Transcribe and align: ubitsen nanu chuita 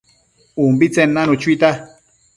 ubitsen 0.63 1.09
nanu 1.15 1.33
chuita 1.41 1.69